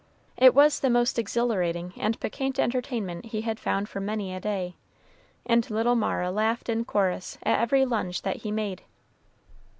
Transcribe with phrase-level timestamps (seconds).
[0.35, 4.73] It was the most exhilarating and piquant entertainment he had found for many a day;
[5.45, 8.81] and little Mara laughed in chorus at every lunge that he made.